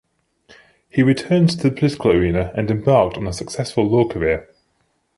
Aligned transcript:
He 0.89 1.03
returned 1.03 1.51
to 1.51 1.57
the 1.57 1.69
political 1.69 2.09
arena 2.13 2.51
and 2.55 2.71
embarked 2.71 3.17
on 3.17 3.27
a 3.27 3.31
successful 3.33 3.85
law 3.87 4.07
career. 4.07 4.49